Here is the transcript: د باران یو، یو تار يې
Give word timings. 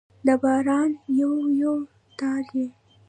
د 0.25 0.27
باران 0.41 0.91
یو، 1.19 1.33
یو 1.61 1.75
تار 2.19 2.43
يې 2.55 2.67